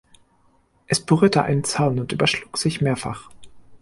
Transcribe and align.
Es 0.87 0.99
berührte 0.99 1.43
einen 1.43 1.63
Zaun 1.63 1.99
und 1.99 2.11
überschlug 2.11 2.57
sich 2.57 2.81
mehrfach. 2.81 3.29